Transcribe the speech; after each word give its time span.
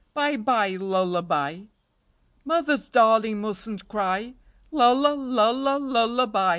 Bye, 0.15 0.35
bye, 0.35 0.77
lullaby; 0.77 1.65
Mother's 2.43 2.89
darling 2.89 3.39
mustn't 3.39 3.87
cry; 3.87 4.33
Lulla, 4.71 5.13
lulla, 5.13 5.77
lullaby. 5.77 6.41